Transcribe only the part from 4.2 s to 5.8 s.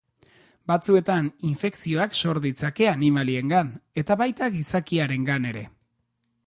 baita gizakiarengan ere.